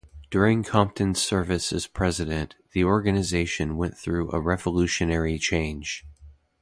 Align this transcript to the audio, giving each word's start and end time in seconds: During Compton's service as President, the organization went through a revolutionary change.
During 0.31 0.63
Compton's 0.63 1.21
service 1.21 1.71
as 1.71 1.85
President, 1.85 2.55
the 2.71 2.83
organization 2.83 3.77
went 3.77 3.95
through 3.95 4.31
a 4.31 4.39
revolutionary 4.41 5.37
change. 5.37 6.07